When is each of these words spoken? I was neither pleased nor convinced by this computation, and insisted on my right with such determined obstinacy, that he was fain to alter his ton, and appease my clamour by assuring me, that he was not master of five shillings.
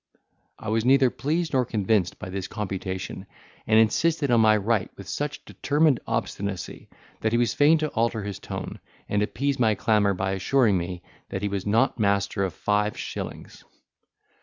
I 0.57 0.69
was 0.69 0.83
neither 0.83 1.11
pleased 1.11 1.53
nor 1.53 1.63
convinced 1.63 2.17
by 2.17 2.29
this 2.31 2.47
computation, 2.47 3.27
and 3.67 3.77
insisted 3.77 4.31
on 4.31 4.41
my 4.41 4.57
right 4.57 4.89
with 4.97 5.07
such 5.07 5.45
determined 5.45 5.99
obstinacy, 6.07 6.89
that 7.19 7.31
he 7.33 7.37
was 7.37 7.53
fain 7.53 7.77
to 7.77 7.87
alter 7.89 8.23
his 8.23 8.39
ton, 8.39 8.79
and 9.07 9.21
appease 9.21 9.59
my 9.59 9.75
clamour 9.75 10.15
by 10.15 10.31
assuring 10.31 10.79
me, 10.79 11.03
that 11.29 11.43
he 11.43 11.49
was 11.49 11.67
not 11.67 11.99
master 11.99 12.43
of 12.43 12.55
five 12.55 12.97
shillings. 12.97 13.63